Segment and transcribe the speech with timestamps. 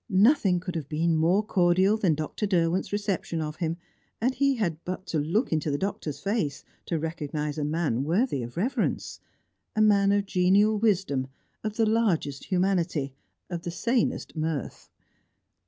[0.09, 2.47] Nothing could have been more cordial than Dr.
[2.47, 3.77] Derwent's reception of him,
[4.19, 8.41] and he had but to look into the Doctor's face to recognise a man worthy
[8.41, 9.19] of reverence;
[9.75, 11.27] a man of genial wisdom,
[11.63, 13.13] of the largest humanity,
[13.47, 14.89] of the sanest mirth.